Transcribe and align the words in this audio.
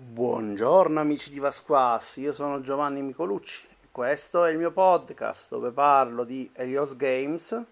Buongiorno 0.00 1.00
amici 1.00 1.28
di 1.28 1.40
Vasquassi, 1.40 2.20
io 2.20 2.32
sono 2.32 2.60
Giovanni 2.60 3.02
Micolucci 3.02 3.66
e 3.68 3.88
questo 3.90 4.44
è 4.44 4.52
il 4.52 4.56
mio 4.56 4.70
podcast 4.70 5.48
dove 5.48 5.72
parlo 5.72 6.22
di 6.22 6.48
Helios 6.54 6.96
Games, 6.96 7.64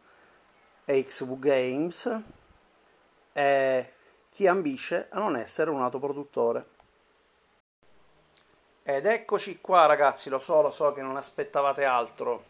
XV 0.84 1.38
Games 1.38 2.20
e 3.32 3.92
chi 4.28 4.48
ambisce 4.48 5.06
a 5.08 5.20
non 5.20 5.36
essere 5.36 5.70
un 5.70 5.80
autoproduttore. 5.80 6.66
Ed 8.82 9.06
eccoci 9.06 9.60
qua 9.60 9.86
ragazzi, 9.86 10.28
lo 10.28 10.40
so, 10.40 10.60
lo 10.62 10.72
so 10.72 10.90
che 10.90 11.02
non 11.02 11.16
aspettavate 11.16 11.84
altro. 11.84 12.44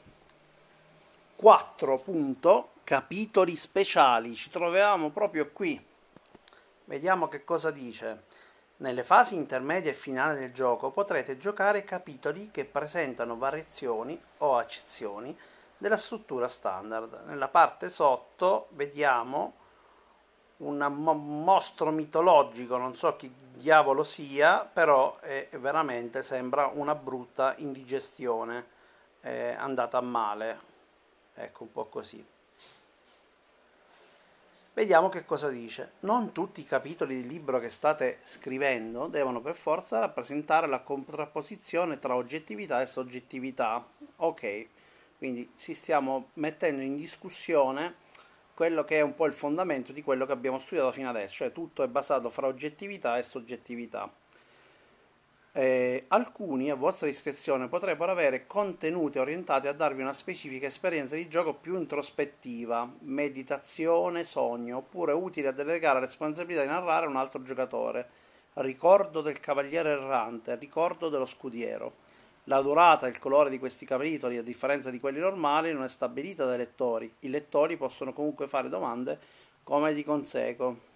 4 1.36 1.98
punto, 1.98 2.70
capitoli 2.82 3.54
speciali, 3.56 4.36
ci 4.36 4.48
troviamo 4.48 5.10
proprio 5.10 5.50
qui. 5.52 5.86
Vediamo 6.86 7.28
che 7.28 7.44
cosa 7.44 7.70
dice. 7.70 8.44
Nelle 8.78 9.04
fasi 9.04 9.36
intermedie 9.36 9.92
e 9.92 9.94
finali 9.94 10.38
del 10.38 10.52
gioco 10.52 10.90
potrete 10.90 11.38
giocare 11.38 11.84
capitoli 11.84 12.50
che 12.50 12.66
presentano 12.66 13.38
variazioni 13.38 14.20
o 14.38 14.56
accezioni 14.58 15.36
della 15.78 15.96
struttura 15.96 16.46
standard. 16.46 17.22
Nella 17.24 17.48
parte 17.48 17.88
sotto 17.88 18.68
vediamo 18.72 19.54
un 20.58 20.76
mo- 20.90 21.14
mostro 21.14 21.90
mitologico, 21.90 22.76
non 22.76 22.94
so 22.94 23.16
chi 23.16 23.32
diavolo 23.54 24.02
sia, 24.02 24.68
però 24.70 25.18
è, 25.20 25.48
veramente 25.58 26.22
sembra 26.22 26.66
una 26.66 26.94
brutta 26.94 27.54
indigestione 27.58 28.74
è 29.20 29.56
andata 29.58 29.98
a 29.98 30.02
male. 30.02 30.60
Ecco 31.34 31.62
un 31.64 31.72
po' 31.72 31.86
così. 31.86 32.24
Vediamo 34.76 35.08
che 35.08 35.24
cosa 35.24 35.48
dice. 35.48 35.92
Non 36.00 36.32
tutti 36.32 36.60
i 36.60 36.66
capitoli 36.66 37.16
del 37.16 37.26
libro 37.26 37.58
che 37.58 37.70
state 37.70 38.18
scrivendo 38.24 39.06
devono 39.06 39.40
per 39.40 39.56
forza 39.56 40.00
rappresentare 40.00 40.66
la 40.66 40.80
contrapposizione 40.80 41.98
tra 41.98 42.14
oggettività 42.14 42.82
e 42.82 42.86
soggettività. 42.86 43.82
Ok, 44.16 44.66
quindi 45.16 45.50
ci 45.56 45.72
stiamo 45.72 46.28
mettendo 46.34 46.82
in 46.82 46.94
discussione 46.94 47.94
quello 48.52 48.84
che 48.84 48.98
è 48.98 49.00
un 49.00 49.14
po' 49.14 49.24
il 49.24 49.32
fondamento 49.32 49.92
di 49.92 50.02
quello 50.02 50.26
che 50.26 50.32
abbiamo 50.32 50.58
studiato 50.58 50.92
fino 50.92 51.08
adesso, 51.08 51.36
cioè 51.36 51.52
tutto 51.52 51.82
è 51.82 51.88
basato 51.88 52.28
fra 52.28 52.46
oggettività 52.46 53.16
e 53.16 53.22
soggettività. 53.22 54.12
Eh, 55.58 56.04
alcuni 56.08 56.70
a 56.70 56.74
vostra 56.74 57.06
discrezione 57.06 57.68
potrebbero 57.68 58.12
avere 58.12 58.46
contenuti 58.46 59.18
orientati 59.18 59.66
a 59.66 59.72
darvi 59.72 60.02
una 60.02 60.12
specifica 60.12 60.66
esperienza 60.66 61.16
di 61.16 61.28
gioco 61.28 61.54
più 61.54 61.78
introspettiva, 61.78 62.86
meditazione, 62.98 64.24
sogno, 64.24 64.76
oppure 64.76 65.12
utili 65.12 65.46
a 65.46 65.52
delegare 65.52 65.94
la 65.94 66.04
responsabilità 66.04 66.60
di 66.60 66.68
narrare 66.68 67.06
a 67.06 67.08
un 67.08 67.16
altro 67.16 67.42
giocatore. 67.42 68.06
Ricordo 68.56 69.22
del 69.22 69.40
cavaliere 69.40 69.92
errante, 69.92 70.56
ricordo 70.56 71.08
dello 71.08 71.24
scudiero. 71.24 71.94
La 72.44 72.60
durata 72.60 73.06
e 73.06 73.08
il 73.08 73.18
colore 73.18 73.48
di 73.48 73.58
questi 73.58 73.86
capitoli, 73.86 74.36
a 74.36 74.42
differenza 74.42 74.90
di 74.90 75.00
quelli 75.00 75.20
normali, 75.20 75.72
non 75.72 75.84
è 75.84 75.88
stabilita 75.88 76.44
dai 76.44 76.58
lettori. 76.58 77.10
I 77.20 77.30
lettori 77.30 77.78
possono 77.78 78.12
comunque 78.12 78.46
fare 78.46 78.68
domande 78.68 79.18
come 79.62 79.94
di 79.94 80.04
conseguo. 80.04 80.95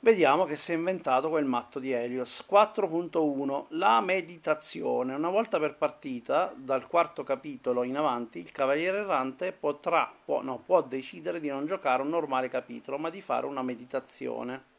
Vediamo 0.00 0.44
che 0.44 0.54
si 0.54 0.70
è 0.70 0.76
inventato 0.76 1.28
quel 1.28 1.44
matto 1.44 1.80
di 1.80 1.90
Helios. 1.90 2.46
4.1 2.48 3.64
La 3.70 4.00
meditazione. 4.00 5.12
Una 5.12 5.28
volta 5.28 5.58
per 5.58 5.74
partita, 5.74 6.52
dal 6.54 6.86
quarto 6.86 7.24
capitolo 7.24 7.82
in 7.82 7.96
avanti, 7.96 8.38
il 8.38 8.52
cavaliere 8.52 8.98
errante 8.98 9.50
potrà, 9.50 10.08
può, 10.24 10.40
no, 10.40 10.62
può 10.64 10.82
decidere 10.82 11.40
di 11.40 11.48
non 11.48 11.66
giocare 11.66 12.02
un 12.02 12.10
normale 12.10 12.48
capitolo, 12.48 12.96
ma 12.96 13.10
di 13.10 13.20
fare 13.20 13.46
una 13.46 13.62
meditazione. 13.62 14.76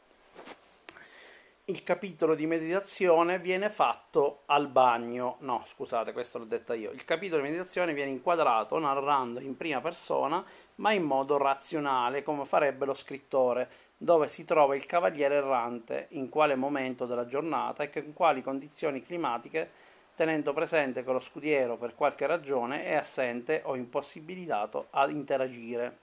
Il 1.66 1.82
capitolo 1.82 2.34
di 2.34 2.46
meditazione 2.46 3.38
viene 3.38 3.68
fatto 3.68 4.44
al 4.46 4.68
bagno. 4.68 5.36
No, 5.40 5.62
scusate, 5.66 6.12
questo 6.12 6.38
l'ho 6.38 6.46
detto 6.46 6.72
io. 6.72 6.92
Il 6.92 7.04
capitolo 7.04 7.42
di 7.42 7.48
meditazione 7.48 7.92
viene 7.92 8.10
inquadrato 8.10 8.78
narrando 8.78 9.38
in 9.40 9.54
prima 9.54 9.82
persona, 9.82 10.42
ma 10.76 10.92
in 10.92 11.02
modo 11.02 11.36
razionale, 11.36 12.22
come 12.22 12.46
farebbe 12.46 12.86
lo 12.86 12.94
scrittore 12.94 13.70
dove 14.02 14.28
si 14.28 14.46
trova 14.46 14.74
il 14.74 14.86
cavaliere 14.86 15.34
errante, 15.34 16.06
in 16.12 16.30
quale 16.30 16.54
momento 16.54 17.04
della 17.04 17.26
giornata 17.26 17.82
e 17.82 17.90
con 17.90 18.14
quali 18.14 18.40
condizioni 18.40 19.02
climatiche, 19.02 19.70
tenendo 20.14 20.54
presente 20.54 21.04
che 21.04 21.12
lo 21.12 21.20
scudiero 21.20 21.76
per 21.76 21.94
qualche 21.94 22.26
ragione 22.26 22.84
è 22.84 22.94
assente 22.94 23.60
o 23.62 23.76
impossibilitato 23.76 24.86
ad 24.92 25.10
interagire. 25.10 25.98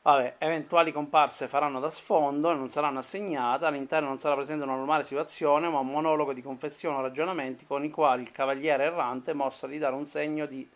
Vabbè, 0.00 0.36
eventuali 0.38 0.90
comparse 0.90 1.46
faranno 1.46 1.78
da 1.78 1.90
sfondo 1.90 2.50
e 2.50 2.54
non 2.54 2.70
saranno 2.70 3.00
assegnate, 3.00 3.66
all'interno 3.66 4.08
non 4.08 4.18
sarà 4.18 4.36
presente 4.36 4.64
una 4.64 4.74
normale 4.74 5.04
situazione, 5.04 5.68
ma 5.68 5.80
un 5.80 5.88
monologo 5.88 6.32
di 6.32 6.40
confessione 6.40 6.96
o 6.96 7.02
ragionamenti 7.02 7.66
con 7.66 7.84
i 7.84 7.90
quali 7.90 8.22
il 8.22 8.32
cavaliere 8.32 8.84
errante 8.84 9.34
mostra 9.34 9.68
di 9.68 9.76
dare 9.76 9.94
un 9.94 10.06
segno 10.06 10.46
di 10.46 10.66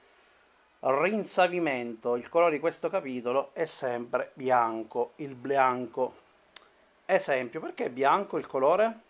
rinsavimento. 0.82 2.16
Il 2.16 2.28
colore 2.28 2.52
di 2.52 2.60
questo 2.60 2.88
capitolo 2.88 3.50
è 3.52 3.64
sempre 3.66 4.32
bianco, 4.34 5.12
il 5.16 5.34
bianco. 5.34 6.14
Esempio, 7.06 7.60
perché 7.60 7.90
bianco 7.90 8.38
il 8.38 8.46
colore? 8.46 9.00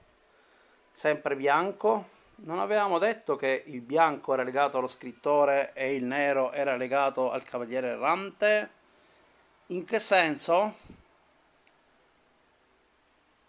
Sempre 0.91 1.37
bianco? 1.37 2.21
Non 2.45 2.59
avevamo 2.59 2.99
detto 2.99 3.37
che 3.37 3.63
il 3.67 3.81
bianco 3.81 4.35
era 4.35 4.43
legato 4.43 4.79
allo 4.79 4.89
scrittore 4.89 5.73
e 5.75 5.95
il 5.95 6.05
nero 6.05 6.53
era 6.53 6.77
legato 6.77 7.31
al 7.31 7.45
cavaliere 7.45 7.89
errante? 7.89 8.71
In 9.67 9.85
che 9.85 9.99
senso? 9.99 10.75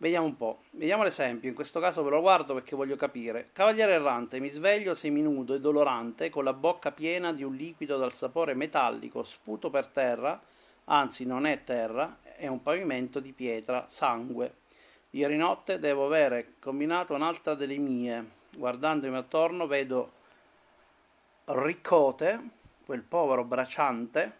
Vediamo 0.03 0.25
un 0.25 0.35
po', 0.35 0.63
vediamo 0.71 1.03
l'esempio, 1.03 1.47
in 1.47 1.55
questo 1.55 1.79
caso 1.79 2.03
ve 2.03 2.09
lo 2.09 2.19
guardo 2.19 2.53
perché 2.53 2.75
voglio 2.75 2.97
capire. 2.97 3.51
Cavaliere 3.53 3.93
errante, 3.93 4.41
mi 4.41 4.49
sveglio 4.49 4.95
seminudo 4.95 5.53
e 5.53 5.61
dolorante, 5.61 6.29
con 6.29 6.43
la 6.43 6.51
bocca 6.51 6.91
piena 6.91 7.31
di 7.31 7.41
un 7.41 7.55
liquido 7.55 7.95
dal 7.95 8.11
sapore 8.11 8.53
metallico, 8.53 9.23
sputo 9.23 9.69
per 9.69 9.87
terra, 9.87 10.37
anzi 10.83 11.25
non 11.25 11.45
è 11.45 11.63
terra, 11.63 12.17
è 12.35 12.47
un 12.47 12.61
pavimento 12.61 13.21
di 13.21 13.31
pietra, 13.31 13.85
sangue. 13.87 14.55
Ieri 15.11 15.37
notte 15.37 15.79
devo 15.79 16.07
avere 16.07 16.55
combinato 16.59 17.13
un'altra 17.13 17.53
delle 17.53 17.77
mie. 17.77 18.25
Guardandomi 18.57 19.15
attorno 19.15 19.67
vedo 19.67 20.11
Ricote, 21.45 22.41
quel 22.85 23.03
povero 23.03 23.45
bracciante, 23.45 24.33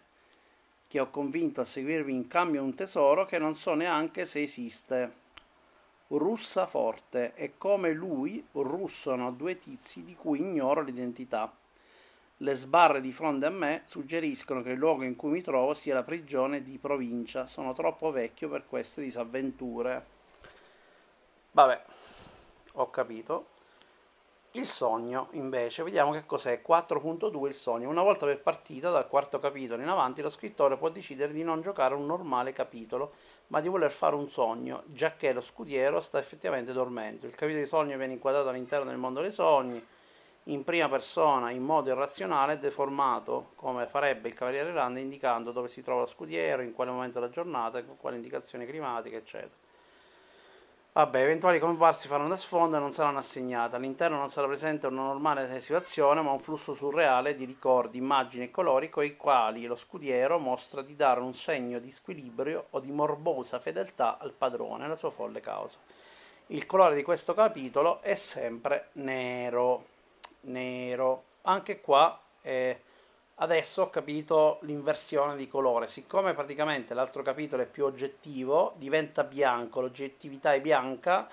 che 0.88 1.00
ho 1.00 1.08
convinto 1.08 1.62
a 1.62 1.64
seguirmi 1.64 2.14
in 2.14 2.28
cambio 2.28 2.62
un 2.62 2.74
tesoro 2.74 3.24
che 3.24 3.38
non 3.38 3.56
so 3.56 3.72
neanche 3.72 4.26
se 4.26 4.42
esiste 4.42 5.22
russa 6.18 6.66
forte 6.66 7.34
e 7.34 7.56
come 7.58 7.92
lui 7.92 8.46
russano 8.52 9.30
due 9.32 9.58
tizi 9.58 10.02
di 10.02 10.14
cui 10.14 10.40
ignoro 10.40 10.82
l'identità. 10.82 11.52
Le 12.38 12.54
sbarre 12.54 13.00
di 13.00 13.12
fronte 13.12 13.46
a 13.46 13.50
me 13.50 13.82
suggeriscono 13.84 14.62
che 14.62 14.70
il 14.70 14.78
luogo 14.78 15.04
in 15.04 15.16
cui 15.16 15.30
mi 15.30 15.40
trovo 15.40 15.72
sia 15.72 15.94
la 15.94 16.02
prigione 16.02 16.62
di 16.62 16.78
provincia. 16.78 17.46
Sono 17.46 17.72
troppo 17.72 18.10
vecchio 18.10 18.48
per 18.48 18.66
queste 18.66 19.00
disavventure. 19.00 20.06
Vabbè, 21.52 21.84
ho 22.72 22.90
capito. 22.90 23.52
Il 24.56 24.66
sogno, 24.66 25.28
invece, 25.32 25.82
vediamo 25.82 26.12
che 26.12 26.26
cos'è. 26.26 26.62
4.2 26.64 27.46
il 27.46 27.54
sogno. 27.54 27.88
Una 27.88 28.02
volta 28.02 28.24
per 28.24 28.40
partita, 28.40 28.90
dal 28.90 29.08
quarto 29.08 29.40
capitolo 29.40 29.82
in 29.82 29.88
avanti, 29.88 30.22
lo 30.22 30.30
scrittore 30.30 30.76
può 30.76 30.90
decidere 30.90 31.32
di 31.32 31.42
non 31.42 31.60
giocare 31.60 31.94
un 31.94 32.06
normale 32.06 32.52
capitolo, 32.52 33.14
ma 33.48 33.60
di 33.60 33.68
voler 33.68 33.90
fare 33.90 34.14
un 34.14 34.28
sogno, 34.28 34.82
giacché 34.86 35.32
lo 35.32 35.40
scudiero 35.40 36.00
sta 36.00 36.18
effettivamente 36.18 36.72
dormendo. 36.72 37.26
Il 37.26 37.34
capitolo 37.34 37.62
di 37.62 37.68
sogno 37.68 37.96
viene 37.96 38.14
inquadrato 38.14 38.48
all'interno 38.48 38.88
del 38.88 38.98
mondo 38.98 39.20
dei 39.20 39.30
sogni, 39.30 39.84
in 40.48 40.62
prima 40.64 40.88
persona, 40.88 41.50
in 41.50 41.62
modo 41.62 41.90
irrazionale 41.90 42.54
e 42.54 42.58
deformato, 42.58 43.52
come 43.54 43.86
farebbe 43.86 44.28
il 44.28 44.34
Cavaliere 44.34 44.72
Grande, 44.72 45.00
indicando 45.00 45.52
dove 45.52 45.68
si 45.68 45.82
trova 45.82 46.00
lo 46.00 46.06
scudiero, 46.06 46.62
in 46.62 46.72
quale 46.72 46.90
momento 46.90 47.18
della 47.18 47.32
giornata, 47.32 47.82
con 47.82 47.96
quale 47.96 48.16
indicazione 48.16 48.66
climatica, 48.66 49.16
eccetera. 49.16 49.63
Vabbè, 50.96 51.22
eventuali 51.22 51.58
comparsi 51.58 52.06
faranno 52.06 52.28
da 52.28 52.36
sfondo 52.36 52.76
e 52.76 52.78
non 52.78 52.92
saranno 52.92 53.18
assegnate. 53.18 53.74
All'interno 53.74 54.16
non 54.16 54.28
sarà 54.28 54.46
presente 54.46 54.86
una 54.86 55.02
normale 55.02 55.60
situazione, 55.60 56.22
ma 56.22 56.30
un 56.30 56.38
flusso 56.38 56.72
surreale 56.72 57.34
di 57.34 57.44
ricordi, 57.44 57.98
immagini 57.98 58.44
e 58.44 58.50
colori 58.52 58.90
con 58.90 59.02
i 59.02 59.16
quali 59.16 59.66
lo 59.66 59.74
scudiero 59.74 60.38
mostra 60.38 60.82
di 60.82 60.94
dare 60.94 61.20
un 61.20 61.34
segno 61.34 61.80
di 61.80 61.90
squilibrio 61.90 62.66
o 62.70 62.78
di 62.78 62.92
morbosa 62.92 63.58
fedeltà 63.58 64.18
al 64.18 64.30
padrone, 64.30 64.86
la 64.86 64.94
sua 64.94 65.10
folle 65.10 65.40
causa. 65.40 65.78
Il 66.46 66.64
colore 66.64 66.94
di 66.94 67.02
questo 67.02 67.34
capitolo 67.34 68.00
è 68.00 68.14
sempre 68.14 68.90
nero. 68.92 69.86
Nero. 70.42 71.24
Anche 71.42 71.80
qua 71.80 72.16
è 72.40 72.78
Adesso 73.36 73.82
ho 73.82 73.90
capito 73.90 74.58
l'inversione 74.62 75.36
di 75.36 75.48
colore, 75.48 75.88
siccome 75.88 76.34
praticamente 76.34 76.94
l'altro 76.94 77.22
capitolo 77.22 77.62
è 77.62 77.66
più 77.66 77.84
oggettivo, 77.84 78.74
diventa 78.76 79.24
bianco, 79.24 79.80
l'oggettività 79.80 80.52
è 80.52 80.60
bianca 80.60 81.28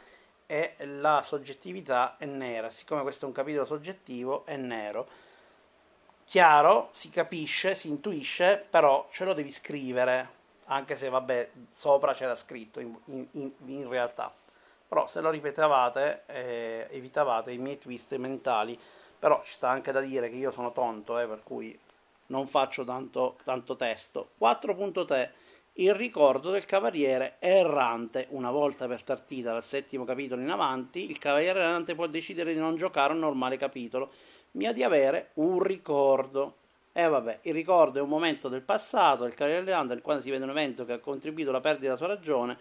e 0.48 0.76
la 0.80 1.22
soggettività 1.24 2.18
è 2.18 2.26
nera, 2.26 2.72
siccome 2.72 3.04
questo 3.04 3.26
è 3.26 3.28
un 3.28 3.34
capitolo 3.36 3.66
soggettivo 3.66 4.46
è 4.46 4.56
nero. 4.58 5.08
Chiaro, 6.26 6.90
si 6.92 7.10
capisce, 7.12 7.76
si 7.76 7.90
intuisce, 7.90 8.66
però 8.70 9.08
ce 9.12 9.24
lo 9.24 9.34
devi 9.34 9.52
scrivere, 9.52 10.30
anche 10.66 10.96
se 10.96 11.08
vabbè, 11.08 11.52
sopra 11.70 12.14
c'era 12.14 12.36
scritto 12.36 12.80
in, 12.80 12.98
in, 13.06 13.52
in 13.66 13.90
realtà. 13.90 14.34
però 14.92 15.08
se 15.08 15.22
lo 15.22 15.30
ripetevate 15.30 16.24
eh, 16.26 16.88
evitavate 16.92 17.54
i 17.54 17.58
miei 17.58 17.78
twist 17.78 18.14
mentali, 18.18 18.78
però 19.18 19.42
ci 19.44 19.54
sta 19.54 19.70
anche 19.70 19.94
da 19.94 20.02
dire 20.02 20.30
che 20.30 20.36
io 20.36 20.52
sono 20.52 20.74
tonto, 20.74 21.18
eh, 21.18 21.28
per 21.28 21.44
cui 21.44 21.80
non 22.32 22.48
faccio 22.48 22.84
tanto, 22.84 23.38
tanto 23.44 23.76
testo. 23.76 24.32
4.3 24.40 25.30
il 25.76 25.94
ricordo 25.94 26.50
del 26.50 26.66
cavaliere 26.66 27.36
errante. 27.40 28.28
Una 28.30 28.52
volta 28.52 28.88
per 28.88 29.04
partita 29.04 29.52
dal 29.52 29.64
settimo 29.64 30.04
capitolo 30.04 30.42
in 30.42 30.50
avanti, 30.50 31.10
il 31.10 31.18
cavaliere 31.18 31.60
errante 31.60 31.94
può 31.94 32.08
decidere 32.08 32.54
di 32.54 32.60
non 32.60 32.76
giocare 32.76 33.14
un 33.14 33.20
normale 33.20 33.58
capitolo, 33.58 34.12
ma 34.52 34.72
di 34.72 34.84
avere 34.84 35.30
un 35.36 35.62
ricordo. 35.62 36.56
E 36.94 37.04
eh 37.04 37.08
vabbè, 37.08 37.40
il 37.44 37.54
ricordo 37.54 38.00
è 38.00 38.02
un 38.02 38.10
momento 38.10 38.50
del 38.50 38.64
passato 38.64 39.24
del 39.24 39.34
cavaliere 39.34 39.70
errante 39.70 39.94
nel 39.94 40.04
quale 40.04 40.22
si 40.22 40.30
vede 40.30 40.44
un 40.44 40.50
evento 40.50 40.84
che 40.84 40.94
ha 40.94 41.00
contribuito 41.00 41.50
alla 41.50 41.62
perdita 41.62 41.86
della 41.86 41.96
sua 41.96 42.08
ragione 42.08 42.58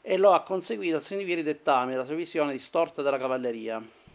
e 0.00 0.16
lo 0.16 0.32
ha 0.32 0.42
conseguito 0.42 0.96
a 0.96 1.00
seguire 1.00 1.40
i 1.40 1.44
dettami 1.44 1.90
della 1.90 2.04
sua 2.04 2.14
visione 2.14 2.52
distorta 2.52 3.02
della 3.02 3.18
cavalleria. 3.18 4.05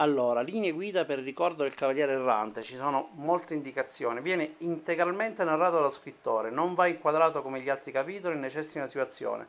Allora, 0.00 0.40
linee 0.40 0.70
guida 0.70 1.04
per 1.04 1.18
il 1.18 1.26
ricordo 1.26 1.62
del 1.62 1.74
Cavaliere 1.74 2.12
Errante, 2.12 2.62
ci 2.62 2.74
sono 2.74 3.10
molte 3.16 3.52
indicazioni. 3.52 4.22
Viene 4.22 4.54
integralmente 4.58 5.44
narrato 5.44 5.74
dallo 5.74 5.90
scrittore, 5.90 6.48
non 6.48 6.72
va 6.72 6.86
inquadrato 6.86 7.42
come 7.42 7.60
gli 7.60 7.68
altri 7.68 7.92
capitoli, 7.92 8.38
necessita 8.38 8.78
una 8.78 8.88
situazione. 8.88 9.46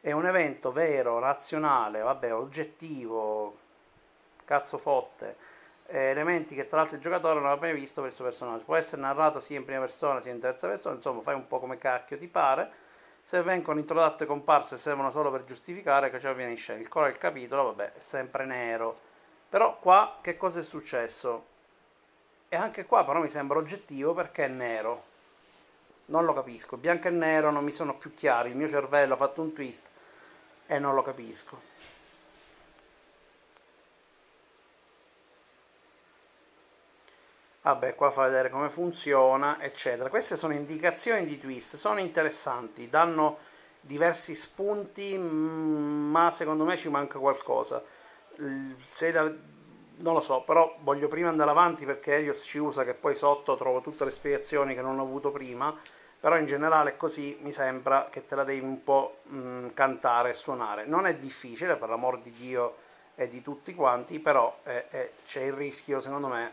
È 0.00 0.10
un 0.10 0.26
evento 0.26 0.72
vero, 0.72 1.20
razionale, 1.20 2.00
vabbè, 2.00 2.34
oggettivo, 2.34 3.56
cazzo 4.44 4.76
fotte, 4.76 5.36
eh, 5.86 5.98
elementi 6.10 6.56
che 6.56 6.66
tra 6.66 6.78
l'altro 6.78 6.96
il 6.96 7.02
giocatore 7.02 7.34
non 7.34 7.46
aveva 7.46 7.66
mai 7.66 7.74
visto 7.74 8.00
per 8.00 8.10
il 8.10 8.16
suo 8.16 8.24
personaggio. 8.24 8.64
Può 8.64 8.74
essere 8.74 9.02
narrato 9.02 9.38
sia 9.38 9.56
in 9.56 9.64
prima 9.64 9.78
persona 9.78 10.20
sia 10.20 10.32
in 10.32 10.40
terza 10.40 10.66
persona, 10.66 10.96
insomma, 10.96 11.20
fai 11.22 11.36
un 11.36 11.46
po' 11.46 11.60
come 11.60 11.78
cacchio 11.78 12.18
ti 12.18 12.26
pare. 12.26 12.68
Se 13.22 13.40
vengono 13.42 13.78
introdotte 13.78 14.26
comparse 14.26 14.78
servono 14.78 15.12
solo 15.12 15.30
per 15.30 15.44
giustificare 15.44 16.10
che 16.10 16.18
ciò 16.18 16.30
avviene 16.30 16.50
in 16.50 16.58
scena. 16.58 16.80
Il 16.80 16.88
colore 16.88 17.12
del 17.12 17.20
capitolo, 17.20 17.66
vabbè, 17.66 17.92
è 17.92 18.00
sempre 18.00 18.44
nero 18.44 19.09
però 19.50 19.78
qua 19.80 20.18
che 20.20 20.36
cosa 20.36 20.60
è 20.60 20.62
successo? 20.62 21.46
E 22.48 22.54
anche 22.54 22.86
qua 22.86 23.04
però 23.04 23.20
mi 23.20 23.28
sembra 23.28 23.58
oggettivo 23.58 24.14
perché 24.14 24.44
è 24.44 24.48
nero. 24.48 25.04
Non 26.06 26.24
lo 26.24 26.32
capisco. 26.32 26.76
Bianco 26.76 27.08
e 27.08 27.10
nero 27.10 27.50
non 27.50 27.64
mi 27.64 27.72
sono 27.72 27.96
più 27.96 28.14
chiari. 28.14 28.50
Il 28.50 28.56
mio 28.56 28.68
cervello 28.68 29.14
ha 29.14 29.16
fatto 29.16 29.42
un 29.42 29.52
twist 29.52 29.84
e 30.66 30.78
non 30.78 30.94
lo 30.94 31.02
capisco. 31.02 31.60
Vabbè, 37.62 37.94
qua 37.96 38.10
fa 38.10 38.22
vedere 38.22 38.50
come 38.50 38.70
funziona, 38.70 39.60
eccetera. 39.60 40.08
Queste 40.10 40.36
sono 40.36 40.54
indicazioni 40.54 41.26
di 41.26 41.38
twist, 41.40 41.76
sono 41.76 41.98
interessanti, 41.98 42.88
danno 42.88 43.38
diversi 43.80 44.34
spunti, 44.34 45.16
mm, 45.18 46.10
ma 46.10 46.30
secondo 46.30 46.64
me 46.64 46.76
ci 46.76 46.88
manca 46.88 47.18
qualcosa 47.18 47.82
se 48.86 49.12
la, 49.12 49.22
non 49.22 50.14
lo 50.14 50.20
so, 50.20 50.42
però 50.42 50.76
voglio 50.80 51.08
prima 51.08 51.28
andare 51.28 51.50
avanti 51.50 51.84
perché 51.84 52.14
Helios 52.14 52.42
ci 52.44 52.58
usa 52.58 52.84
che 52.84 52.94
poi 52.94 53.14
sotto 53.14 53.56
trovo 53.56 53.80
tutte 53.80 54.04
le 54.04 54.10
spiegazioni 54.10 54.74
che 54.74 54.82
non 54.82 54.98
ho 54.98 55.02
avuto 55.02 55.30
prima, 55.30 55.76
però 56.18 56.36
in 56.36 56.46
generale 56.46 56.96
così 56.96 57.38
mi 57.42 57.52
sembra 57.52 58.08
che 58.10 58.26
te 58.26 58.34
la 58.34 58.44
devi 58.44 58.60
un 58.60 58.82
po' 58.82 59.18
mh, 59.24 59.68
cantare 59.68 60.30
e 60.30 60.34
suonare. 60.34 60.84
Non 60.84 61.06
è 61.06 61.16
difficile, 61.16 61.76
per 61.76 61.88
l'amor 61.88 62.20
di 62.20 62.30
Dio 62.32 62.76
e 63.14 63.28
di 63.28 63.42
tutti 63.42 63.74
quanti, 63.74 64.20
però 64.20 64.58
è, 64.62 64.86
è, 64.88 65.10
c'è 65.26 65.42
il 65.42 65.52
rischio, 65.52 66.00
secondo 66.00 66.28
me, 66.28 66.52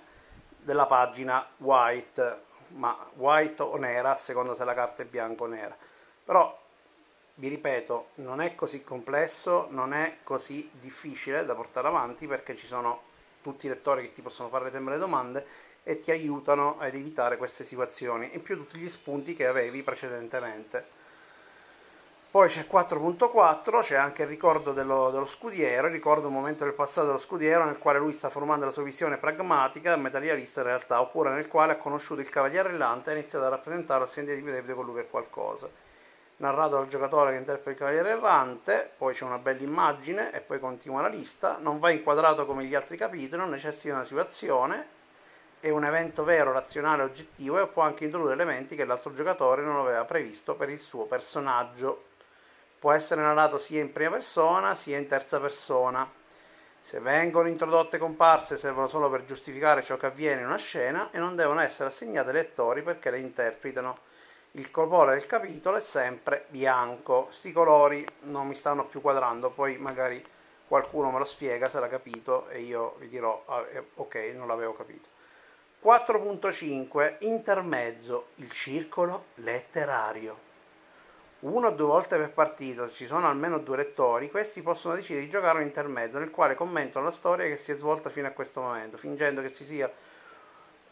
della 0.60 0.86
pagina 0.86 1.46
white, 1.58 2.42
ma 2.70 2.98
white 3.16 3.62
o 3.62 3.78
nera, 3.78 4.12
a 4.12 4.16
seconda 4.16 4.56
se 4.56 4.64
la 4.64 4.74
carta 4.74 5.04
è 5.04 5.06
bianca 5.06 5.44
o 5.44 5.48
nera. 5.48 5.76
Però 6.24 6.66
vi 7.40 7.50
ripeto, 7.50 8.10
non 8.16 8.42
è 8.42 8.56
così 8.56 8.84
complesso, 8.84 9.68
non 9.70 9.94
è 9.94 10.18
così 10.24 10.70
difficile 10.80 11.46
da 11.46 11.54
portare 11.54 11.88
avanti 11.88 12.26
perché 12.26 12.56
ci 12.56 12.66
sono 12.66 13.02
tutti 13.44 13.68
i 13.68 13.70
lettori 13.70 14.02
che 14.04 14.14
ti 14.14 14.24
possono 14.24 14.50
fare 14.50 14.72
sempre 14.72 14.94
le 14.94 15.00
domande 15.00 15.46
e 15.84 16.00
ti 16.00 16.10
aiutano 16.10 16.78
ad 16.80 16.96
evitare 16.96 17.38
queste 17.38 17.64
situazioni, 17.64 18.30
in 18.34 18.42
più 18.42 18.58
tutti 18.58 18.80
gli 18.80 18.90
spunti 18.90 19.36
che 19.36 19.46
avevi 19.46 19.84
precedentemente. 19.84 20.96
Poi 22.32 22.50
c'è 22.50 22.66
4.4, 22.70 23.82
c'è 23.82 23.96
anche 23.96 24.24
il 24.24 24.28
ricordo 24.28 24.74
dello, 24.74 25.12
dello, 25.12 25.26
scudiero, 25.26 25.88
ricordo 25.88 26.28
un 26.28 26.34
momento 26.34 26.64
del 26.64 26.74
passato 26.74 27.06
dello 27.06 27.20
scudiero 27.20 27.66
nel 27.66 27.78
quale 27.78 28.00
lui 28.00 28.14
sta 28.14 28.30
formando 28.30 28.66
la 28.66 28.72
sua 28.72 28.84
visione 28.84 29.18
pragmatica, 29.18 29.96
materialista 29.96 30.62
in 30.62 30.68
realtà, 30.68 31.02
oppure 31.02 31.32
nel 31.34 31.48
quale 31.48 31.74
ha 31.74 31.78
conosciuto 31.78 32.20
il 32.20 32.30
cavaliere 32.30 32.72
Rillante 32.72 33.12
e 33.12 33.14
ha 33.14 33.18
iniziato 33.18 33.46
a 33.46 33.50
rappresentarlo 33.50 34.06
a 34.06 34.08
sentire 34.08 34.36
di 34.36 34.42
vedere 34.42 34.74
con 34.74 34.86
lui 34.86 34.96
per 34.96 35.10
qualcosa 35.10 35.86
narrato 36.38 36.76
dal 36.76 36.88
giocatore 36.88 37.32
che 37.32 37.38
interpreta 37.38 37.70
il 37.72 37.78
cavaliere 37.78 38.10
errante, 38.18 38.92
poi 38.98 39.14
c'è 39.14 39.24
una 39.24 39.40
bella 39.40 39.62
immagine 39.62 40.32
e 40.32 40.42
poi 40.42 40.60
continua 40.60 41.02
la 41.02 41.08
lista, 41.08 41.58
non 41.60 41.80
va 41.80 41.90
inquadrato 41.90 42.46
come 42.46 42.66
gli 42.66 42.76
altri 42.76 42.98
capitoli, 42.98 43.42
non 43.42 43.50
necessita 43.50 43.96
una 43.96 44.04
situazione, 44.04 44.96
è 45.60 45.70
un 45.70 45.86
evento 45.86 46.24
vero, 46.24 46.52
razionale, 46.52 47.02
oggettivo 47.02 47.60
e 47.60 47.68
può 47.68 47.82
anche 47.82 48.06
introdurre 48.06 48.34
elementi 48.34 48.76
che 48.76 48.86
l'altro 48.86 49.14
giocatore 49.14 49.64
non 49.64 49.78
aveva 49.78 50.06
previsto 50.06 50.56
per 50.56 50.70
il 50.70 50.80
suo 50.80 51.06
personaggio. 51.06 52.06
Può 52.80 52.92
essere 52.92 53.22
narrato 53.22 53.58
sia 53.58 53.82
in 53.82 53.92
prima 53.92 54.12
persona 54.12 54.76
sia 54.76 55.00
in 55.00 55.08
terza 55.08 55.40
persona. 55.40 56.08
Se 56.80 57.00
vengono 57.00 57.48
introdotte 57.48 57.98
comparse 57.98 58.56
servono 58.56 58.86
solo 58.86 59.10
per 59.10 59.26
giustificare 59.26 59.84
ciò 59.84 59.98
che 59.98 60.06
avviene 60.06 60.42
in 60.42 60.48
una 60.48 60.58
scena 60.58 61.10
e 61.12 61.18
non 61.18 61.36
devono 61.36 61.60
essere 61.60 61.90
assegnate 61.90 62.30
ai 62.30 62.36
lettori 62.36 62.84
perché 62.84 63.10
le 63.10 63.20
interpretano 63.20 63.98
il 64.58 64.72
colore 64.72 65.14
del 65.14 65.28
capitolo 65.28 65.78
è 65.78 65.80
sempre 65.80 66.46
bianco. 66.50 67.28
Sti 67.30 67.52
colori 67.52 68.06
non 68.22 68.48
mi 68.48 68.56
stanno 68.56 68.86
più 68.86 69.02
quadrando, 69.02 69.52
poi 69.52 69.78
magari 69.78 70.24
qualcuno 70.68 71.12
me 71.12 71.20
lo 71.20 71.26
spiega 71.26 71.70
se 71.70 71.80
l'ha 71.80 71.88
capito 71.88 72.50
e 72.50 72.62
io 72.62 72.96
vi 72.98 73.08
dirò 73.08 73.44
ah, 73.46 73.66
eh, 73.72 73.84
ok, 73.96 74.16
non 74.36 74.48
l'avevo 74.48 74.74
capito. 74.74 75.10
4.5 75.84 77.18
Intermezzo, 77.20 78.30
il 78.36 78.50
circolo 78.50 79.26
letterario. 79.36 80.46
Uno 81.42 81.68
o 81.68 81.72
due 81.72 81.86
volte 81.86 82.18
per 82.18 82.32
partita, 82.32 82.88
se 82.88 82.96
ci 82.96 83.06
sono 83.06 83.28
almeno 83.28 83.60
due 83.60 83.78
lettori, 83.78 84.32
questi 84.32 84.64
possono 84.64 84.96
decidere 84.96 85.26
di 85.26 85.32
giocare 85.32 85.60
un 85.60 85.66
intermezzo 85.66 86.18
nel 86.18 86.32
quale 86.32 86.56
commentano 86.56 87.06
la 87.06 87.12
storia 87.12 87.46
che 87.46 87.58
si 87.58 87.72
è 87.72 87.76
svolta 87.76 88.10
fino 88.10 88.26
a 88.26 88.32
questo 88.32 88.60
momento, 88.62 88.98
fingendo 88.98 89.44
che 89.44 89.54
ci 89.54 89.64
sia 89.64 89.92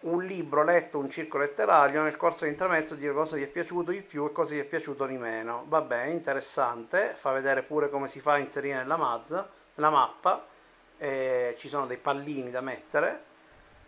un 0.06 0.24
libro 0.24 0.64
letto, 0.64 1.00
un 1.00 1.10
circo 1.10 1.38
letterario, 1.38 2.04
nel 2.04 2.18
corso 2.18 2.44
dell'intermezzo 2.44 2.96
dire 2.96 3.14
cosa 3.14 3.38
gli 3.38 3.44
è 3.44 3.48
piaciuto 3.48 3.92
di 3.92 4.02
più 4.02 4.26
e 4.26 4.32
cosa 4.32 4.54
gli 4.54 4.60
è 4.60 4.64
piaciuto 4.64 5.06
di 5.06 5.18
meno. 5.18 5.66
Vabbè, 5.68 6.06
interessante, 6.06 7.14
fa 7.16 7.32
vedere 7.32 7.64
pure 7.64 7.90
come 7.90 8.08
si 8.08 8.20
fa 8.20 8.34
a 8.34 8.38
inserire 8.38 8.78
nella, 8.78 8.98
mazza, 8.98 9.50
nella 9.76 9.90
mappa, 9.90 10.46
eh, 10.98 11.56
ci 11.58 11.70
sono 11.70 11.88
dei 11.88 11.98
pallini 11.98 12.52
da 12.52 12.62
mettere. 12.62 13.34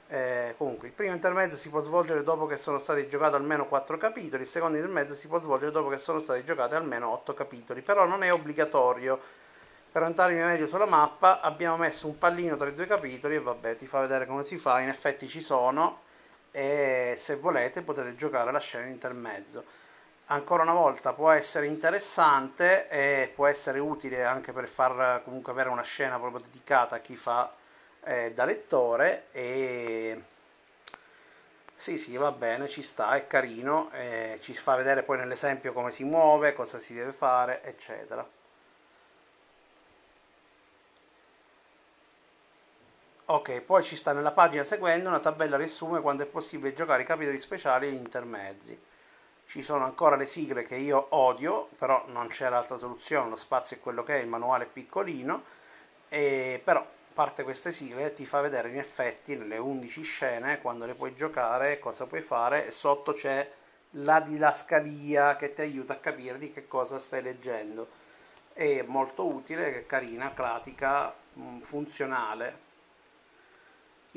Eh, 0.09 0.55
comunque, 0.57 0.87
il 0.87 0.93
primo 0.93 1.13
intermezzo 1.13 1.55
si 1.55 1.69
può 1.69 1.81
svolgere 1.81 2.23
dopo 2.23 2.47
che 2.47 2.57
sono 2.57 2.79
stati 2.79 3.07
giocati 3.07 3.35
almeno 3.35 3.67
4 3.67 3.97
capitoli, 3.97 4.43
il 4.43 4.47
secondo 4.47 4.77
intermezzo 4.77 5.13
si 5.13 5.27
può 5.27 5.37
svolgere 5.37 5.71
dopo 5.71 5.89
che 5.89 5.99
sono 5.99 6.19
stati 6.19 6.43
giocati 6.43 6.73
almeno 6.73 7.09
8 7.11 7.33
capitoli, 7.35 7.81
però 7.81 8.05
non 8.05 8.23
è 8.23 8.33
obbligatorio. 8.33 9.19
Per 9.91 10.01
andare 10.01 10.33
meglio 10.33 10.67
sulla 10.67 10.85
mappa 10.85 11.41
abbiamo 11.41 11.77
messo 11.77 12.07
un 12.07 12.17
pallino 12.17 12.55
tra 12.55 12.67
i 12.69 12.73
due 12.73 12.87
capitoli 12.87 13.35
e 13.35 13.39
vabbè, 13.39 13.75
ti 13.75 13.85
fa 13.85 13.99
vedere 14.01 14.25
come 14.25 14.43
si 14.43 14.57
fa, 14.57 14.79
in 14.79 14.89
effetti 14.89 15.27
ci 15.27 15.41
sono 15.41 16.05
e 16.57 17.13
se 17.17 17.35
volete 17.35 17.83
potete 17.83 18.15
giocare 18.15 18.51
la 18.51 18.59
scena 18.59 18.85
in 18.85 18.89
intermezzo. 18.89 19.63
Ancora 20.25 20.63
una 20.63 20.73
volta 20.73 21.13
può 21.13 21.29
essere 21.29 21.67
interessante 21.67 22.89
e 22.89 23.31
può 23.35 23.45
essere 23.45 23.77
utile 23.77 24.23
anche 24.23 24.51
per 24.53 24.67
far 24.67 25.21
comunque 25.23 25.51
avere 25.51 25.69
una 25.69 25.83
scena 25.83 26.17
proprio 26.17 26.41
dedicata 26.41 26.95
a 26.95 26.99
chi 26.99 27.15
fa 27.15 27.53
eh, 28.03 28.31
da 28.33 28.45
lettore 28.45 29.25
e 29.31 30.19
sì 31.75 31.95
sì 31.99 32.17
va 32.17 32.31
bene 32.31 32.67
ci 32.67 32.81
sta 32.81 33.15
è 33.15 33.27
carino 33.27 33.91
eh, 33.93 34.39
ci 34.41 34.53
fa 34.53 34.75
vedere 34.75 35.03
poi 35.03 35.19
nell'esempio 35.19 35.73
come 35.73 35.91
si 35.91 36.03
muove 36.05 36.53
cosa 36.53 36.79
si 36.79 36.95
deve 36.95 37.11
fare 37.11 37.63
eccetera 37.63 38.27
Ok, 43.29 43.59
poi 43.61 43.83
ci 43.83 43.97
sta 43.97 44.13
nella 44.13 44.31
pagina 44.31 44.63
seguente 44.63 45.05
una 45.07 45.19
tabella 45.19 45.57
riassume 45.57 45.99
quando 45.99 46.23
è 46.23 46.25
possibile 46.25 46.73
giocare 46.73 47.01
i 47.01 47.05
capitoli 47.05 47.37
speciali 47.39 47.87
e 47.87 47.91
gli 47.91 47.95
intermezzi. 47.95 48.79
Ci 49.45 49.63
sono 49.63 49.83
ancora 49.83 50.15
le 50.15 50.25
sigle 50.25 50.63
che 50.63 50.75
io 50.77 51.07
odio, 51.09 51.67
però 51.77 52.05
non 52.07 52.27
c'è 52.27 52.47
l'altra 52.49 52.77
soluzione, 52.77 53.29
lo 53.29 53.35
spazio 53.35 53.75
è 53.77 53.79
quello 53.81 54.03
che 54.03 54.15
è, 54.15 54.21
il 54.21 54.27
manuale 54.29 54.65
è 54.65 54.67
piccolino, 54.67 55.43
e 56.09 56.61
però 56.63 56.85
parte 57.13 57.43
queste 57.43 57.71
sigle 57.71 58.13
ti 58.13 58.25
fa 58.25 58.39
vedere 58.41 58.69
in 58.69 58.77
effetti 58.77 59.35
nelle 59.35 59.57
11 59.57 60.03
scene 60.03 60.61
quando 60.61 60.85
le 60.85 60.93
puoi 60.93 61.13
giocare, 61.15 61.79
cosa 61.79 62.05
puoi 62.05 62.21
fare 62.21 62.65
e 62.65 62.71
sotto 62.71 63.11
c'è 63.13 63.49
la 63.91 64.21
didascalia 64.21 65.35
che 65.35 65.53
ti 65.53 65.61
aiuta 65.61 65.93
a 65.93 65.97
capire 65.97 66.37
di 66.37 66.53
che 66.53 66.67
cosa 66.67 66.97
stai 66.99 67.21
leggendo. 67.23 67.89
È 68.53 68.83
molto 68.83 69.25
utile, 69.25 69.85
carina, 69.85 70.29
pratica, 70.29 71.13
mm, 71.37 71.59
funzionale 71.61 72.66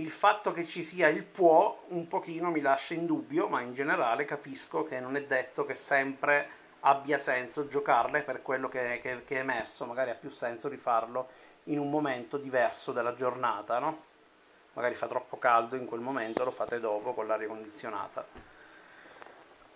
il 0.00 0.10
fatto 0.10 0.52
che 0.52 0.64
ci 0.64 0.82
sia 0.82 1.08
il 1.08 1.22
può 1.22 1.84
un 1.88 2.08
pochino 2.08 2.50
mi 2.50 2.60
lascia 2.60 2.94
in 2.94 3.04
dubbio, 3.04 3.48
ma 3.48 3.60
in 3.60 3.74
generale 3.74 4.24
capisco 4.24 4.82
che 4.84 4.98
non 4.98 5.14
è 5.14 5.24
detto 5.24 5.66
che 5.66 5.74
sempre 5.74 6.48
abbia 6.80 7.18
senso 7.18 7.68
giocarle 7.68 8.22
per 8.22 8.40
quello 8.40 8.68
che, 8.68 9.00
che, 9.02 9.24
che, 9.24 9.36
è 9.36 9.40
emerso, 9.40 9.84
magari 9.84 10.10
ha 10.10 10.14
più 10.14 10.30
senso 10.30 10.68
rifarlo 10.68 11.28
in 11.64 11.78
un 11.78 11.90
momento 11.90 12.38
diverso 12.38 12.92
della 12.92 13.14
giornata, 13.14 13.78
no? 13.78 14.08
Magari 14.72 14.94
fa 14.94 15.06
troppo 15.06 15.38
caldo 15.38 15.76
in 15.76 15.84
quel 15.84 16.00
momento, 16.00 16.44
lo 16.44 16.50
fate 16.50 16.80
dopo 16.80 17.12
con 17.12 17.26
l'aria 17.26 17.48
condizionata. 17.48 18.24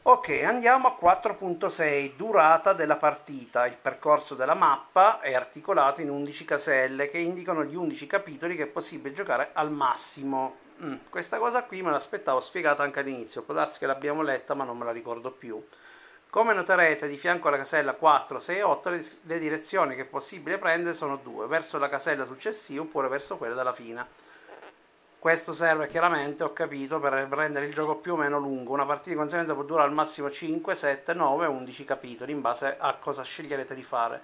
Ok, 0.06 0.42
andiamo 0.44 0.86
a 0.86 0.98
4.6, 1.00 2.12
durata 2.14 2.74
della 2.74 2.96
partita. 2.96 3.64
Il 3.64 3.78
percorso 3.80 4.34
della 4.34 4.52
mappa 4.52 5.20
è 5.20 5.32
articolato 5.32 6.02
in 6.02 6.10
11 6.10 6.44
caselle 6.44 7.08
che 7.08 7.16
indicano 7.16 7.64
gli 7.64 7.74
11 7.74 8.06
capitoli 8.06 8.54
che 8.54 8.64
è 8.64 8.66
possibile 8.66 9.14
giocare 9.14 9.48
al 9.54 9.70
massimo. 9.70 10.56
Mm, 10.82 10.96
questa 11.08 11.38
cosa 11.38 11.64
qui 11.64 11.80
me 11.80 11.90
l'aspettavo 11.90 12.40
spiegata 12.40 12.82
anche 12.82 13.00
all'inizio, 13.00 13.44
può 13.44 13.54
darsi 13.54 13.78
che 13.78 13.86
l'abbiamo 13.86 14.20
letta 14.20 14.52
ma 14.52 14.64
non 14.64 14.76
me 14.76 14.84
la 14.84 14.92
ricordo 14.92 15.30
più. 15.30 15.66
Come 16.28 16.52
noterete, 16.52 17.08
di 17.08 17.16
fianco 17.16 17.48
alla 17.48 17.56
casella 17.56 17.94
4, 17.94 18.40
6 18.40 18.58
e 18.58 18.62
8 18.62 18.90
le, 18.90 19.06
le 19.22 19.38
direzioni 19.38 19.94
che 19.94 20.02
è 20.02 20.06
possibile 20.06 20.58
prendere 20.58 20.94
sono 20.94 21.16
due, 21.16 21.46
verso 21.46 21.78
la 21.78 21.88
casella 21.88 22.26
successiva 22.26 22.82
oppure 22.82 23.08
verso 23.08 23.38
quella 23.38 23.54
della 23.54 23.72
fine. 23.72 24.06
Questo 25.24 25.54
serve 25.54 25.86
chiaramente, 25.86 26.44
ho 26.44 26.52
capito, 26.52 27.00
per 27.00 27.14
rendere 27.14 27.64
il 27.64 27.72
gioco 27.72 27.96
più 27.96 28.12
o 28.12 28.16
meno 28.16 28.38
lungo. 28.38 28.74
Una 28.74 28.84
partita 28.84 29.08
di 29.08 29.16
conseguenza 29.16 29.54
può 29.54 29.62
durare 29.62 29.88
al 29.88 29.94
massimo 29.94 30.30
5, 30.30 30.74
7, 30.74 31.14
9, 31.14 31.46
11 31.46 31.84
capitoli, 31.86 32.32
in 32.32 32.42
base 32.42 32.76
a 32.78 32.92
cosa 32.96 33.22
sceglierete 33.22 33.74
di 33.74 33.82
fare. 33.82 34.20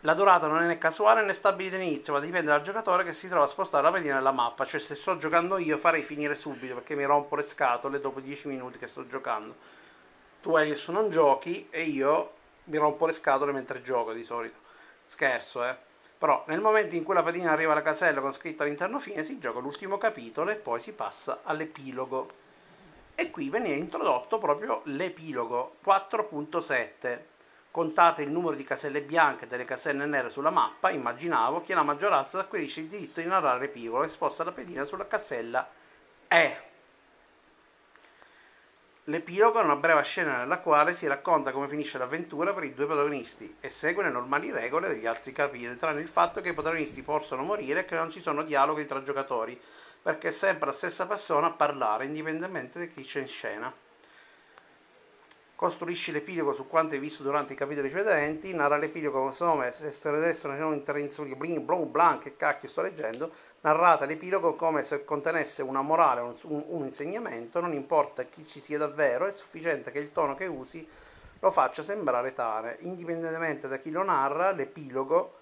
La 0.00 0.14
durata 0.14 0.48
non 0.48 0.64
è 0.64 0.66
né 0.66 0.78
casuale 0.78 1.22
né 1.22 1.32
stabilita 1.32 1.76
all'inizio, 1.76 2.12
ma 2.12 2.18
dipende 2.18 2.50
dal 2.50 2.62
giocatore 2.62 3.04
che 3.04 3.12
si 3.12 3.28
trova 3.28 3.44
a 3.44 3.46
spostare 3.46 3.84
la 3.84 3.92
pedina 3.92 4.16
nella 4.16 4.32
mappa. 4.32 4.66
Cioè, 4.66 4.80
se 4.80 4.96
sto 4.96 5.16
giocando 5.16 5.58
io, 5.58 5.78
farei 5.78 6.02
finire 6.02 6.34
subito 6.34 6.74
perché 6.74 6.96
mi 6.96 7.04
rompo 7.04 7.36
le 7.36 7.42
scatole 7.42 8.00
dopo 8.00 8.18
10 8.18 8.48
minuti 8.48 8.78
che 8.78 8.88
sto 8.88 9.06
giocando 9.06 9.54
tu 10.42 10.56
Elias 10.56 10.88
non 10.88 11.08
giochi 11.08 11.68
e 11.70 11.82
io 11.82 12.32
mi 12.64 12.78
rompo 12.78 13.06
le 13.06 13.12
scatole 13.12 13.52
mentre 13.52 13.80
gioco 13.80 14.12
di 14.12 14.24
solito. 14.24 14.56
Scherzo, 15.06 15.64
eh. 15.64 15.76
Però 16.24 16.42
nel 16.46 16.62
momento 16.62 16.94
in 16.94 17.04
cui 17.04 17.12
la 17.12 17.22
pedina 17.22 17.52
arriva 17.52 17.72
alla 17.72 17.82
casella 17.82 18.22
con 18.22 18.32
scritto 18.32 18.62
all'interno 18.62 18.98
fine 18.98 19.22
si 19.22 19.38
gioca 19.38 19.58
l'ultimo 19.58 19.98
capitolo 19.98 20.50
e 20.50 20.54
poi 20.54 20.80
si 20.80 20.94
passa 20.94 21.40
all'epilogo. 21.42 22.30
E 23.14 23.30
qui 23.30 23.50
viene 23.50 23.72
introdotto 23.72 24.38
proprio 24.38 24.80
l'epilogo 24.84 25.76
4.7. 25.84 27.18
Contate 27.70 28.22
il 28.22 28.30
numero 28.30 28.56
di 28.56 28.64
caselle 28.64 29.02
bianche 29.02 29.44
e 29.44 29.48
delle 29.48 29.66
caselle 29.66 30.06
nere 30.06 30.30
sulla 30.30 30.48
mappa, 30.48 30.88
immaginavo 30.88 31.60
che 31.60 31.74
la 31.74 31.82
maggioranza 31.82 32.38
acquisisce 32.38 32.80
il 32.80 32.86
diritto 32.86 33.20
di 33.20 33.26
narrare 33.26 33.58
l'epilogo 33.58 34.04
e 34.04 34.08
sposta 34.08 34.44
la 34.44 34.52
pedina 34.52 34.86
sulla 34.86 35.06
casella 35.06 35.68
E. 36.26 36.56
L'epilogo 39.08 39.60
è 39.60 39.62
una 39.62 39.76
breve 39.76 40.02
scena 40.02 40.38
nella 40.38 40.60
quale 40.60 40.94
si 40.94 41.06
racconta 41.06 41.52
come 41.52 41.68
finisce 41.68 41.98
l'avventura 41.98 42.54
per 42.54 42.64
i 42.64 42.72
due 42.72 42.86
protagonisti 42.86 43.56
e 43.60 43.68
segue 43.68 44.02
le 44.02 44.08
normali 44.08 44.50
regole 44.50 44.88
degli 44.88 45.04
altri 45.04 45.30
capitoli, 45.30 45.76
tranne 45.76 46.00
il 46.00 46.08
fatto 46.08 46.40
che 46.40 46.48
i 46.48 46.54
protagonisti 46.54 47.02
possono 47.02 47.42
morire 47.42 47.80
e 47.80 47.84
che 47.84 47.96
non 47.96 48.08
ci 48.08 48.22
sono 48.22 48.42
dialoghi 48.42 48.86
tra 48.86 49.02
giocatori, 49.02 49.60
perché 50.00 50.28
è 50.28 50.32
sempre 50.32 50.64
la 50.66 50.72
stessa 50.72 51.04
persona 51.06 51.48
a 51.48 51.52
parlare, 51.52 52.06
indipendentemente 52.06 52.78
da 52.78 52.86
chi 52.86 53.04
c'è 53.04 53.20
in 53.20 53.28
scena. 53.28 53.83
Costruisci 55.56 56.10
l'epilogo 56.10 56.52
su 56.52 56.66
quanto 56.66 56.94
hai 56.94 57.00
visto 57.00 57.22
durante 57.22 57.52
i 57.52 57.56
capitoli 57.56 57.88
precedenti, 57.88 58.52
narra 58.52 58.76
l'epilogo 58.76 59.20
con 59.20 59.32
suo 59.32 59.46
nome, 59.46 59.72
destra 59.78 60.56
non 60.56 60.74
intervenzioni, 60.74 61.36
bling, 61.36 61.60
blong, 61.60 61.86
blanc, 61.86 62.22
che 62.22 62.36
cacchio 62.36 62.68
sto 62.68 62.82
leggendo, 62.82 63.30
narrata 63.60 64.04
l'epilogo 64.04 64.56
come 64.56 64.82
se 64.82 65.04
contenesse 65.04 65.62
una 65.62 65.80
morale, 65.80 66.20
un, 66.20 66.64
un, 66.66 66.84
insegnamento, 66.84 67.60
non 67.60 67.72
importa 67.72 68.24
chi 68.24 68.44
ci 68.44 68.60
sia 68.60 68.78
davvero, 68.78 69.26
è 69.26 69.30
sufficiente 69.30 69.92
che 69.92 70.00
il 70.00 70.10
tono 70.10 70.34
che 70.34 70.46
usi 70.46 70.86
lo 71.38 71.50
faccia 71.52 71.82
sembrare 71.82 72.32
tale. 72.32 72.78
Indipendentemente 72.80 73.68
da 73.68 73.78
chi 73.78 73.90
lo 73.90 74.02
narra, 74.02 74.50
l'epilogo 74.50 75.38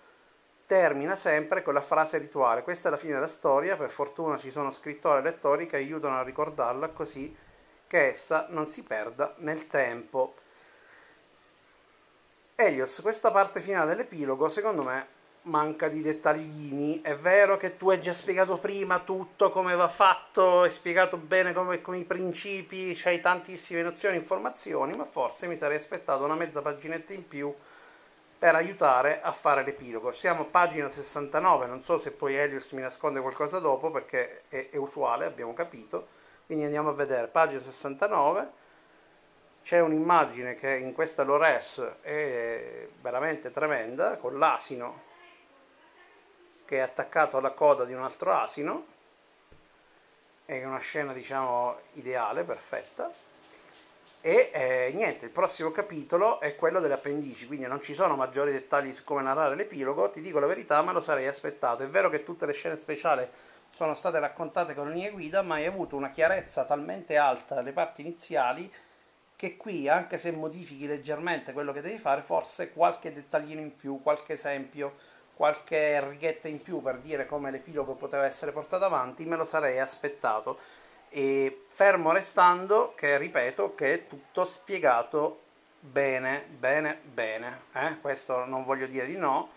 termina 0.66 1.14
sempre 1.16 1.62
con 1.62 1.74
la 1.74 1.80
frase 1.80 2.18
rituale. 2.18 2.62
Questa 2.62 2.88
è 2.88 2.90
la 2.90 2.96
fine 2.96 3.14
della 3.14 3.28
storia, 3.28 3.76
per 3.76 3.90
fortuna 3.90 4.38
ci 4.38 4.50
sono 4.50 4.72
scrittori 4.72 5.20
e 5.20 5.22
lettori 5.22 5.66
che 5.66 5.76
aiutano 5.76 6.18
a 6.18 6.22
ricordarla 6.22 6.88
così 6.88 7.34
che 7.92 8.08
essa 8.08 8.46
non 8.48 8.66
si 8.66 8.82
perda 8.82 9.34
nel 9.40 9.66
tempo. 9.66 10.36
Elios, 12.54 13.00
questa 13.02 13.30
parte 13.30 13.60
finale 13.60 13.90
dell'epilogo, 13.90 14.48
secondo 14.48 14.82
me, 14.82 15.06
manca 15.42 15.88
di 15.88 16.00
dettaglini. 16.00 17.02
È 17.02 17.14
vero 17.14 17.58
che 17.58 17.76
tu 17.76 17.90
hai 17.90 18.00
già 18.00 18.14
spiegato 18.14 18.56
prima 18.56 19.00
tutto 19.00 19.50
come 19.50 19.74
va 19.74 19.88
fatto, 19.88 20.62
hai 20.62 20.70
spiegato 20.70 21.18
bene 21.18 21.52
come, 21.52 21.82
come 21.82 21.98
i 21.98 22.04
principi, 22.04 22.94
c'hai 22.94 23.20
tantissime 23.20 23.82
nozioni 23.82 24.16
e 24.16 24.20
informazioni, 24.20 24.96
ma 24.96 25.04
forse 25.04 25.46
mi 25.46 25.58
sarei 25.58 25.76
aspettato 25.76 26.24
una 26.24 26.34
mezza 26.34 26.62
paginetta 26.62 27.12
in 27.12 27.28
più 27.28 27.54
per 28.38 28.54
aiutare 28.54 29.20
a 29.20 29.32
fare 29.32 29.64
l'epilogo. 29.64 30.12
Siamo 30.12 30.42
a 30.42 30.46
pagina 30.46 30.88
69, 30.88 31.66
non 31.66 31.84
so 31.84 31.98
se 31.98 32.12
poi 32.12 32.36
Elios 32.36 32.70
mi 32.70 32.80
nasconde 32.80 33.20
qualcosa 33.20 33.58
dopo 33.58 33.90
perché 33.90 34.44
è, 34.48 34.70
è 34.70 34.76
usuale, 34.78 35.26
abbiamo 35.26 35.52
capito. 35.52 36.20
Quindi 36.52 36.68
andiamo 36.68 36.90
a 36.90 36.92
vedere, 36.94 37.28
pagina 37.28 37.62
69 37.62 38.50
c'è 39.62 39.80
un'immagine 39.80 40.54
che 40.54 40.76
in 40.76 40.92
questa 40.92 41.22
Lores 41.22 41.82
è 42.02 42.88
veramente 43.00 43.50
tremenda, 43.50 44.18
con 44.18 44.38
l'asino 44.38 45.00
che 46.66 46.76
è 46.76 46.80
attaccato 46.80 47.38
alla 47.38 47.52
coda 47.52 47.86
di 47.86 47.94
un 47.94 48.02
altro 48.02 48.34
asino, 48.34 48.86
è 50.44 50.62
una 50.62 50.76
scena 50.76 51.14
diciamo 51.14 51.78
ideale, 51.94 52.44
perfetta. 52.44 53.10
E 54.20 54.50
eh, 54.52 54.92
niente, 54.94 55.24
il 55.24 55.30
prossimo 55.30 55.70
capitolo 55.70 56.38
è 56.38 56.54
quello 56.54 56.80
delle 56.80 56.92
appendici, 56.92 57.46
quindi 57.46 57.66
non 57.66 57.80
ci 57.80 57.94
sono 57.94 58.14
maggiori 58.14 58.52
dettagli 58.52 58.92
su 58.92 59.04
come 59.04 59.22
narrare 59.22 59.54
l'epilogo, 59.54 60.10
ti 60.10 60.20
dico 60.20 60.38
la 60.38 60.46
verità, 60.46 60.82
me 60.82 60.92
lo 60.92 61.00
sarei 61.00 61.26
aspettato. 61.26 61.82
È 61.82 61.88
vero 61.88 62.10
che 62.10 62.24
tutte 62.24 62.44
le 62.44 62.52
scene 62.52 62.76
speciali 62.76 63.26
sono 63.72 63.94
state 63.94 64.20
raccontate 64.20 64.74
con 64.74 64.92
linee 64.92 65.10
guida, 65.10 65.42
ma 65.42 65.56
hai 65.56 65.66
avuto 65.66 65.96
una 65.96 66.10
chiarezza 66.10 66.64
talmente 66.64 67.16
alta 67.16 67.56
alle 67.56 67.72
parti 67.72 68.02
iniziali 68.02 68.70
che 69.34 69.56
qui, 69.56 69.88
anche 69.88 70.18
se 70.18 70.30
modifichi 70.30 70.86
leggermente 70.86 71.52
quello 71.52 71.72
che 71.72 71.80
devi 71.80 71.98
fare, 71.98 72.22
forse 72.22 72.72
qualche 72.72 73.12
dettaglino 73.12 73.60
in 73.60 73.74
più, 73.74 74.00
qualche 74.00 74.34
esempio 74.34 74.94
qualche 75.34 76.00
righetta 76.08 76.48
in 76.48 76.62
più 76.62 76.80
per 76.82 76.98
dire 76.98 77.26
come 77.26 77.50
l'epilogo 77.50 77.94
poteva 77.94 78.24
essere 78.24 78.52
portato 78.52 78.84
avanti, 78.84 79.24
me 79.24 79.36
lo 79.36 79.44
sarei 79.44 79.78
aspettato. 79.78 80.58
E 81.08 81.64
fermo 81.66 82.12
restando 82.12 82.94
che, 82.94 83.18
ripeto, 83.18 83.74
che 83.74 83.92
è 83.92 84.06
tutto 84.06 84.44
spiegato 84.44 85.40
bene, 85.80 86.46
bene, 86.48 87.00
bene. 87.02 87.62
Eh? 87.74 87.98
Questo 88.00 88.44
non 88.44 88.64
voglio 88.64 88.86
dire 88.86 89.06
di 89.06 89.16
no. 89.16 89.50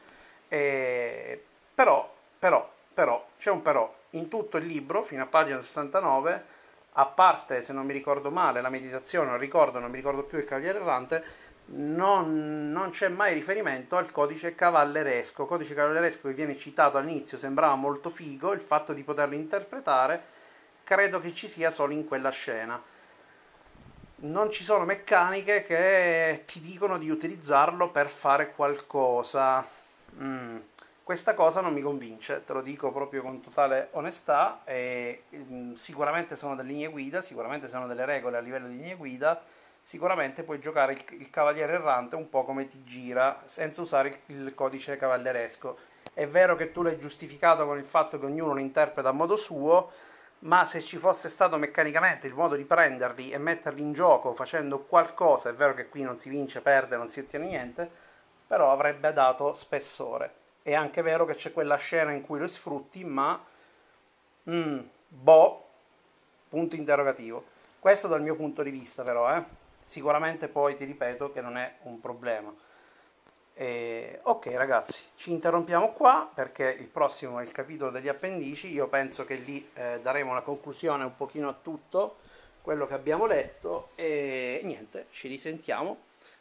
E, 0.47 1.43
però, 1.73 2.11
però, 2.39 2.73
però, 2.95 3.23
c'è 3.37 3.51
un 3.51 3.61
però. 3.61 3.93
In 4.11 4.29
tutto 4.29 4.57
il 4.57 4.65
libro, 4.65 5.03
fino 5.03 5.21
a 5.21 5.27
pagina 5.27 5.59
69, 5.59 6.45
a 6.93 7.05
parte, 7.05 7.61
se 7.61 7.73
non 7.73 7.85
mi 7.85 7.93
ricordo 7.93 8.31
male, 8.31 8.61
la 8.61 8.69
meditazione, 8.69 9.29
non 9.29 9.37
ricordo, 9.37 9.79
non 9.79 9.91
mi 9.91 9.97
ricordo 9.97 10.23
più 10.23 10.37
il 10.37 10.45
Cavaliere 10.45 10.79
Errante, 10.79 11.23
non, 11.67 12.71
non, 12.71 12.91
c'è 12.91 13.09
mai 13.09 13.33
riferimento 13.33 13.97
al 13.97 14.11
codice 14.11 14.55
cavalleresco. 14.55 15.41
Il 15.41 15.47
codice 15.47 15.73
cavalleresco 15.73 16.29
che 16.29 16.33
viene 16.33 16.57
citato 16.57 16.97
all'inizio 16.97 17.37
sembrava 17.37 17.75
molto 17.75 18.09
figo, 18.09 18.53
il 18.53 18.61
fatto 18.61 18.93
di 18.93 19.03
poterlo 19.03 19.35
interpretare 19.35 20.33
credo 20.85 21.19
che 21.19 21.33
ci 21.33 21.47
sia 21.49 21.71
solo 21.71 21.91
in 21.91 22.07
quella 22.07 22.29
scena. 22.29 22.81
Non 24.17 24.49
ci 24.49 24.63
sono 24.63 24.85
meccaniche 24.85 25.65
che 25.65 26.43
ti 26.45 26.61
dicono 26.61 26.97
di 26.97 27.09
utilizzarlo 27.09 27.89
per 27.89 28.07
fare 28.07 28.53
qualcosa. 28.53 29.67
Mm. 30.17 30.57
Questa 31.05 31.35
cosa 31.35 31.61
non 31.61 31.71
mi 31.71 31.83
convince, 31.83 32.43
te 32.43 32.51
lo 32.51 32.63
dico 32.63 32.91
proprio 32.91 33.21
con 33.21 33.39
totale 33.39 33.89
onestà. 33.91 34.61
E, 34.65 35.25
mm, 35.35 35.75
sicuramente 35.75 36.35
sono 36.35 36.55
delle 36.55 36.69
linee 36.69 36.87
guida, 36.87 37.21
sicuramente 37.21 37.67
sono 37.69 37.85
delle 37.85 38.05
regole 38.05 38.37
a 38.37 38.39
livello 38.39 38.67
di 38.67 38.77
linee 38.77 38.95
guida 38.95 39.39
sicuramente 39.83 40.41
puoi 40.41 40.59
giocare 40.59 40.93
il, 40.93 41.05
il, 41.19 41.29
cavaliere 41.29 41.73
errante 41.73 42.15
un 42.15 42.27
po' 42.27 42.43
come 42.43 42.67
ti 42.67 42.83
gira, 42.83 43.43
senza 43.45 43.81
usare 43.83 44.07
il, 44.07 44.17
il, 44.45 44.55
codice 44.55 44.97
cavalleresco. 44.97 45.77
È 46.11 46.27
vero 46.27 46.55
che 46.55 46.71
tu 46.71 46.81
l'hai 46.81 46.97
giustificato 46.97 47.67
con 47.67 47.77
il 47.77 47.85
fatto 47.85 48.17
che 48.17 48.25
ognuno 48.25 48.55
lo 48.55 48.59
interpreta 48.59 49.09
a 49.09 49.11
modo 49.11 49.35
suo, 49.35 49.91
ma 50.39 50.65
se 50.65 50.81
ci 50.81 50.97
fosse 50.97 51.29
stato 51.29 51.57
meccanicamente 51.57 52.25
il 52.25 52.33
modo 52.33 52.55
di 52.55 52.63
prenderli 52.63 53.29
e 53.29 53.37
metterli 53.37 53.83
in 53.83 53.93
gioco 53.93 54.33
facendo 54.33 54.79
qualcosa, 54.79 55.49
è 55.49 55.53
vero 55.53 55.75
che 55.75 55.87
qui 55.87 56.01
non 56.01 56.17
si 56.17 56.29
vince, 56.29 56.61
perde, 56.61 56.97
non 56.97 57.11
si 57.11 57.19
ottiene 57.19 57.45
niente, 57.45 57.87
però 58.47 58.71
avrebbe 58.71 59.13
dato 59.13 59.53
spessore. 59.53 60.44
È 60.65 60.73
anche 60.73 61.03
vero 61.03 61.25
che 61.25 61.35
c'è 61.35 61.53
quella 61.53 61.75
scena 61.75 62.11
in 62.11 62.23
cui 62.23 62.39
lo 62.39 62.47
sfrutti, 62.47 63.03
ma... 63.03 63.39
Mm, 64.49 64.79
boh, 65.07 65.67
punto 66.49 66.75
interrogativo. 66.75 67.45
Questo 67.77 68.07
dal 68.07 68.23
mio 68.23 68.35
punto 68.35 68.63
di 68.63 68.71
vista 68.71 69.03
però, 69.03 69.31
eh. 69.37 69.43
Sicuramente 69.83 70.47
poi 70.47 70.75
ti 70.75 70.85
ripeto 70.85 71.31
che 71.31 71.41
non 71.41 71.55
è 71.57 71.75
un 71.83 71.99
problema. 71.99 72.51
E, 73.53 74.19
ok 74.23 74.47
ragazzi, 74.55 75.03
ci 75.17 75.29
interrompiamo 75.29 75.93
qua 75.93 76.27
perché 76.33 76.67
il 76.67 76.87
prossimo 76.87 77.39
è 77.39 77.43
il 77.43 77.51
capitolo 77.51 77.91
degli 77.91 78.07
appendici. 78.07 78.71
Io 78.71 78.87
penso 78.87 79.23
che 79.23 79.35
lì 79.35 79.69
eh, 79.75 79.99
daremo 80.01 80.31
una 80.31 80.41
conclusione 80.41 81.03
un 81.03 81.15
pochino 81.15 81.47
a 81.47 81.55
tutto 81.61 82.17
quello 82.61 82.87
che 82.87 82.95
abbiamo 82.95 83.27
letto 83.27 83.89
e 83.93 84.61
niente, 84.63 85.09
ci 85.11 85.27
risentiamo 85.27 85.89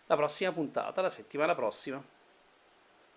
la 0.07 0.15
la 0.15 0.17
prossima 0.17 0.53
puntata, 0.53 1.01
la 1.01 1.11
settimana 1.11 1.55
prossima. 1.55 2.03